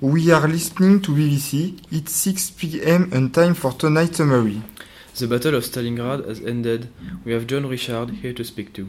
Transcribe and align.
We 0.00 0.30
are 0.30 0.46
listening 0.46 1.00
to 1.02 1.10
BBC. 1.10 1.82
It's 1.90 2.12
6 2.12 2.50
p.m. 2.50 3.10
and 3.12 3.34
time 3.34 3.54
for 3.54 3.72
tonight's 3.72 4.18
summary. 4.18 4.62
The 5.16 5.26
Battle 5.26 5.56
of 5.56 5.64
Stalingrad 5.64 6.24
has 6.24 6.40
ended. 6.40 6.88
We 7.24 7.32
have 7.32 7.48
John 7.48 7.66
Richard 7.66 8.10
here 8.10 8.32
to 8.34 8.44
speak 8.44 8.72
to. 8.74 8.88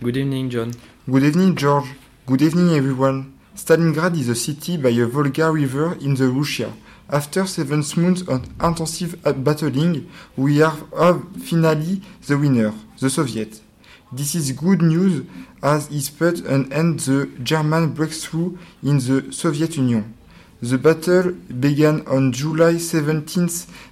Good 0.00 0.16
evening, 0.16 0.50
John. 0.50 0.70
Good 1.10 1.24
evening, 1.24 1.56
George. 1.56 1.88
Good 2.26 2.42
evening, 2.42 2.76
everyone. 2.76 3.36
Stalingrad 3.56 4.16
is 4.16 4.28
a 4.28 4.36
city 4.36 4.76
by 4.76 4.90
a 4.90 5.06
Volga 5.06 5.50
river 5.50 5.94
in 6.00 6.14
the 6.14 6.28
Russia. 6.28 6.72
After 7.10 7.44
seven 7.44 7.82
months 7.96 8.22
of 8.28 8.48
intensive 8.62 9.20
battling, 9.42 10.08
we 10.36 10.62
are 10.62 10.76
have 10.96 11.26
finally 11.42 12.02
the 12.24 12.38
winner, 12.38 12.72
the 13.00 13.10
Soviet. 13.10 13.60
This 14.12 14.36
is 14.36 14.52
good 14.52 14.80
news 14.80 15.26
as 15.60 15.90
it 15.90 16.16
put 16.16 16.38
an 16.46 16.72
end 16.72 17.00
to 17.00 17.24
the 17.26 17.38
German 17.42 17.94
breakthrough 17.94 18.56
in 18.84 18.98
the 18.98 19.32
Soviet 19.32 19.76
Union. 19.76 20.14
The 20.62 20.78
battle 20.78 21.32
began 21.60 22.06
on 22.06 22.32
July 22.32 22.78
17, 22.78 23.44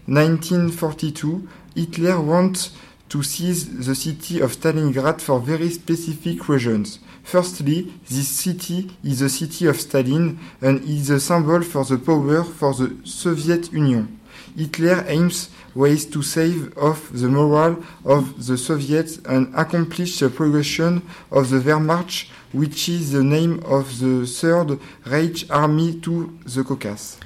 1942. 0.06 1.48
Hitler 1.76 2.20
wanted 2.20 2.70
to 3.10 3.22
seize 3.22 3.86
the 3.86 3.94
city 3.94 4.40
of 4.40 4.52
Stalingrad 4.52 5.20
for 5.20 5.40
very 5.40 5.68
specific 5.68 6.48
reasons. 6.48 7.00
Firstly, 7.22 7.92
this 8.08 8.28
city 8.28 8.90
is 9.04 9.20
the 9.20 9.28
city 9.28 9.66
of 9.66 9.78
Stalin 9.78 10.38
and 10.62 10.82
is 10.82 11.10
a 11.10 11.20
symbol 11.20 11.62
for 11.62 11.84
the 11.84 11.98
power 11.98 12.42
for 12.44 12.72
the 12.72 12.96
Soviet 13.04 13.70
Union. 13.70 14.18
Hitler 14.56 15.04
aims 15.08 15.50
ways 15.74 16.06
to 16.06 16.22
save 16.22 16.76
off 16.78 17.10
the 17.12 17.28
morale 17.28 17.82
of 18.04 18.46
the 18.46 18.56
Soviets 18.56 19.18
and 19.26 19.54
accomplish 19.54 20.18
the 20.18 20.30
progression 20.30 21.02
of 21.30 21.50
the 21.50 21.58
Wehrmacht, 21.58 22.28
which 22.52 22.88
is 22.88 23.12
the 23.12 23.24
name 23.24 23.62
of 23.64 23.98
the 23.98 24.26
Third 24.26 24.78
Reich 25.06 25.50
Army 25.50 26.00
to 26.00 26.38
the 26.44 26.62
Caucasus. 26.62 27.18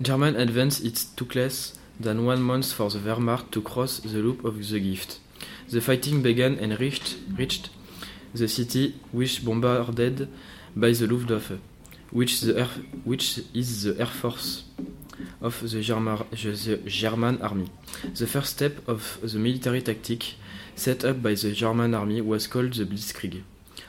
German 0.00 0.36
advance 0.36 0.80
it 0.80 1.06
took 1.16 1.34
less 1.34 1.76
than 1.98 2.24
one 2.24 2.40
month 2.40 2.72
for 2.72 2.88
the 2.90 2.98
Wehrmacht 2.98 3.50
to 3.50 3.60
cross 3.60 3.98
the 3.98 4.18
loop 4.18 4.44
of 4.44 4.68
the 4.68 4.78
Gift. 4.78 5.18
The 5.68 5.80
fighting 5.80 6.22
began 6.22 6.58
and 6.58 6.78
reached, 6.78 7.16
reached 7.36 7.70
the 8.32 8.48
city, 8.48 8.94
which 9.12 9.44
bombarded 9.44 10.28
by 10.76 10.92
the 10.92 11.06
Luftwaffe, 11.06 11.58
which, 12.10 12.40
the 12.40 12.60
air, 12.60 12.68
which 13.04 13.40
is 13.52 13.82
the 13.82 13.98
air 13.98 14.06
force 14.06 14.64
of 15.40 15.60
the 15.60 15.80
German, 15.80 17.42
army. 17.42 17.68
The 18.14 18.26
first 18.26 18.50
step 18.56 18.88
of 18.88 19.18
the 19.22 19.38
military 19.38 19.82
tactic 19.82 20.34
set 20.74 21.04
up 21.04 21.22
by 21.22 21.34
the 21.34 21.52
German 21.52 21.94
army 21.94 22.20
was 22.20 22.46
called 22.46 22.74
the 22.74 22.84
Blitzkrieg. 22.84 23.42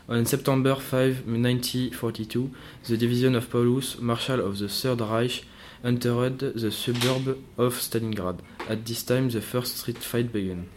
On 0.08 0.26
September 0.26 0.76
5, 0.76 1.28
1942, 1.28 2.52
the 2.88 2.98
division 2.98 3.36
of 3.36 3.50
Paulus, 3.50 4.00
Marshal 4.00 4.40
of 4.46 4.58
the 4.58 4.68
Third 4.68 5.02
Reich, 5.02 5.44
entered 5.84 6.40
the 6.40 6.72
suburb 6.72 7.38
of 7.58 7.76
Stalingrad. 7.76 8.40
At 8.68 8.86
this 8.86 9.04
time, 9.04 9.30
the 9.30 9.42
first 9.42 9.78
street 9.78 10.00
fight 10.00 10.32
began. 10.32 10.68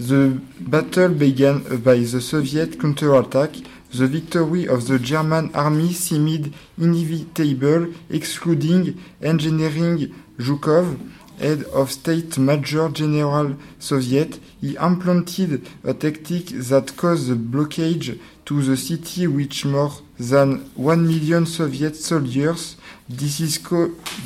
The 0.00 0.40
battle 0.58 1.10
began 1.10 1.58
by 1.84 1.96
the 1.96 2.22
Soviet 2.22 2.80
counterattack. 2.80 3.50
The 3.92 4.06
victory 4.06 4.66
of 4.66 4.88
the 4.88 4.98
German 4.98 5.54
army 5.54 5.92
seemed 5.92 6.54
inevitable, 6.78 7.92
excluding 8.08 8.98
engineering 9.20 10.14
Zhukov, 10.38 10.96
head 11.38 11.64
of 11.64 11.92
State 11.92 12.38
Major 12.38 12.88
General 12.88 13.56
Soviet. 13.78 14.40
He 14.62 14.78
implemented 14.78 15.68
a 15.84 15.92
tactic 15.92 16.46
that 16.46 16.96
caused 16.96 17.28
the 17.28 17.34
blockage 17.34 18.18
to 18.46 18.62
the 18.62 18.78
city, 18.78 19.26
which 19.26 19.66
more 19.66 19.92
than 20.18 20.60
one 20.76 21.06
million 21.06 21.44
Soviet 21.44 21.94
soldiers. 21.94 22.76
This, 23.06 23.38
is 23.40 23.58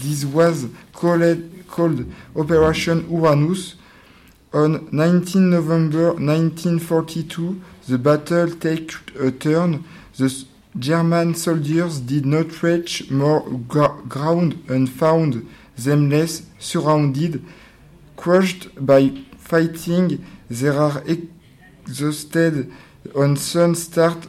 this 0.01 0.25
was 0.25 0.69
called, 0.93 1.51
called 1.67 2.05
Operation 2.37 3.11
Uranus. 3.11 3.75
On 4.55 4.89
19 4.93 5.51
November 5.51 6.13
1942, 6.13 7.61
the 7.89 7.99
battle 7.99 8.51
took 8.51 9.13
a 9.19 9.33
turn. 9.33 9.83
The 10.17 10.45
German 10.79 11.35
soldiers 11.35 11.99
did 11.99 12.25
not 12.25 12.63
reach 12.63 13.11
more 13.11 13.41
ground 13.69 14.63
and 14.69 14.89
found 14.89 15.49
themselves 15.77 16.43
surrounded, 16.61 17.45
crushed 18.17 18.69
by 18.77 19.25
fighting. 19.39 20.25
They 20.49 20.69
are 20.69 21.03
exhausted 21.05 22.71
and 23.17 23.37
sun 23.37 23.75
start 23.75 24.29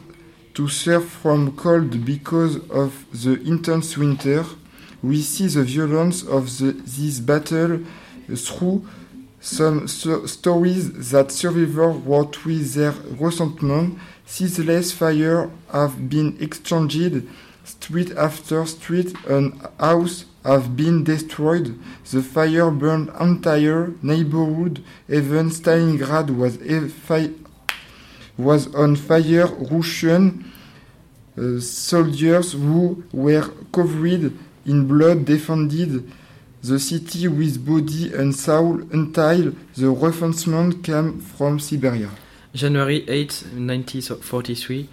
to 0.54 0.66
suffer 0.66 1.06
from 1.06 1.56
cold 1.56 2.04
because 2.04 2.56
of 2.68 3.06
the 3.12 3.40
intense 3.42 3.96
winter. 3.96 4.44
We 5.04 5.22
see 5.22 5.46
the 5.46 5.62
violence 5.62 6.24
of 6.24 6.58
the, 6.58 6.72
this 6.72 7.20
battle 7.20 7.84
through 8.34 8.88
some 9.46 9.86
so 9.86 10.26
stories 10.26 11.10
that 11.10 11.30
survivors 11.30 11.96
wrote 12.04 12.44
with 12.44 12.74
their 12.74 12.92
resentment. 13.20 13.96
Ceaseless 14.26 14.90
fire 14.90 15.48
have 15.72 16.08
been 16.10 16.36
exchanged, 16.40 17.22
street 17.62 18.10
after 18.16 18.66
street, 18.66 19.14
and 19.28 19.54
house 19.78 20.24
have 20.44 20.76
been 20.76 21.04
destroyed. 21.04 21.78
The 22.10 22.22
fire 22.22 22.72
burned 22.72 23.10
entire 23.20 23.92
neighborhood. 24.02 24.82
Even 25.08 25.50
Stalingrad 25.50 26.30
was 26.30 26.58
was 28.36 28.74
on 28.74 28.96
fire. 28.96 29.46
Russian 29.46 30.50
uh, 31.38 31.60
soldiers 31.60 32.52
who 32.52 33.04
were 33.12 33.48
covered 33.72 34.32
in 34.64 34.88
blood 34.88 35.24
defended 35.24 36.10
the 36.68 36.78
city 36.80 37.28
with 37.28 37.64
body 37.64 38.12
and 38.14 38.34
soul 38.34 38.80
until 38.92 39.52
the 39.76 39.88
reinforcement 39.88 40.82
came 40.82 41.20
from 41.20 41.60
Siberia. 41.60 42.10
January 42.54 43.04
8, 43.08 43.44
1943, 43.54 44.88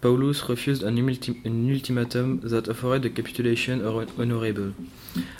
Paulus 0.00 0.48
refused 0.48 0.82
an, 0.84 0.96
an 0.98 1.74
ultimatum 1.74 2.40
that 2.44 2.68
offered 2.68 3.04
a 3.04 3.10
capitulation 3.10 3.84
or 3.84 4.06
honorable. 4.18 4.72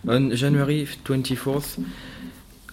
On 0.06 0.34
January 0.34 0.87
24th, 1.04 1.87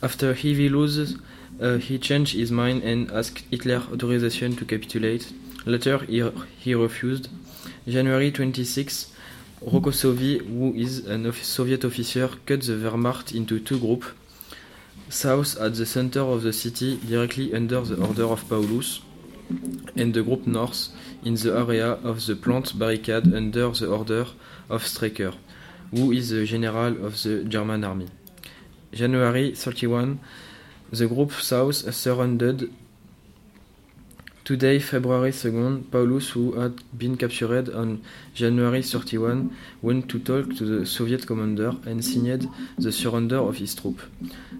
after 0.02 0.34
heavy 0.34 0.68
losses, 0.68 1.16
uh, 1.62 1.78
he 1.78 1.98
changed 1.98 2.34
his 2.36 2.52
mind 2.52 2.84
and 2.84 3.12
asked 3.12 3.44
Hitler 3.52 3.84
authorization 3.94 4.56
to 4.58 4.66
capitulate. 4.66 5.32
Later, 5.66 6.00
he, 6.00 6.30
he 6.58 6.76
refused. 6.76 7.30
January 7.88 8.32
26, 8.32 9.12
Rokossovy, 9.66 10.46
who 10.46 10.76
is 10.76 11.08
a 11.08 11.34
Soviet 11.34 11.84
officer, 11.86 12.30
cut 12.46 12.62
the 12.62 12.74
Wehrmacht 12.74 13.34
into 13.34 13.60
two 13.60 13.80
groups. 13.80 14.08
South 15.10 15.58
at 15.60 15.74
the 15.74 15.88
center 15.88 16.20
of 16.20 16.44
the 16.44 16.54
city, 16.54 16.98
directly 16.98 17.52
under 17.52 17.82
the 17.82 18.00
order 18.00 18.26
of 18.26 18.48
Paulus, 18.48 19.02
and 19.96 20.14
the 20.14 20.22
group 20.22 20.46
north 20.46 20.90
in 21.24 21.34
the 21.34 21.58
area 21.58 21.94
of 21.94 22.24
the 22.28 22.36
plant 22.36 22.78
barricade 22.78 23.34
under 23.34 23.70
the 23.72 23.88
order 23.88 24.28
of 24.70 24.84
Strecker, 24.84 25.34
who 25.90 26.12
is 26.12 26.30
the 26.30 26.46
general 26.46 27.04
of 27.04 27.24
the 27.24 27.44
German 27.46 27.84
army. 27.84 28.08
January 28.94 29.56
31, 29.56 30.20
the 30.92 31.08
group 31.08 31.32
south 31.32 31.92
surrounded 31.94 32.72
Today, 34.46 34.78
February 34.78 35.32
2nd, 35.32 35.90
Paulus, 35.90 36.30
who 36.30 36.52
had 36.52 36.76
been 36.96 37.18
captured 37.18 37.68
on 37.74 38.04
January 38.36 38.84
31, 38.84 39.58
went 39.82 40.08
to 40.10 40.20
talk 40.20 40.56
to 40.58 40.64
the 40.64 40.86
Soviet 40.86 41.26
commander 41.26 41.74
and 41.88 42.06
signed 42.06 42.48
the 42.78 42.92
surrender 42.92 43.38
of 43.38 43.58
his 43.58 43.74
troops. 43.74 44.04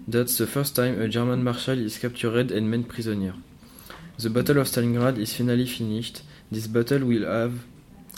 That's 0.08 0.38
the 0.38 0.48
first 0.48 0.74
time 0.74 1.00
a 1.00 1.06
German 1.06 1.44
marshal 1.44 1.78
is 1.78 1.98
captured 1.98 2.50
and 2.50 2.68
made 2.68 2.88
prisoner. 2.88 3.34
The 4.18 4.28
Battle 4.28 4.58
of 4.58 4.66
Stalingrad 4.66 5.18
is 5.18 5.36
finally 5.36 5.66
finished. 5.66 6.22
This 6.50 6.66
battle 6.66 7.04
will 7.04 7.24
have 7.24 7.64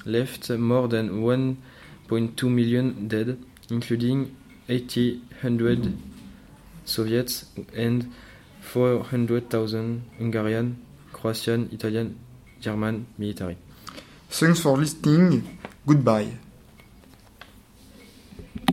left 0.07 0.49
more 0.49 0.89
than 0.89 1.21
1.2 1.21 2.45
million 2.45 3.09
dead, 3.09 3.37
including 3.69 4.35
800 4.71 5.99
Soviets 6.87 7.45
and 7.77 8.11
400,000 8.63 10.03
Hungarian 10.17 10.88
Croatian, 11.13 11.69
Italian, 11.73 12.19
German 12.61 13.07
military. 13.19 13.57
Thanks 14.31 14.61
for 14.61 14.77
listening. 14.77 15.59
Goodbye. 15.87 16.48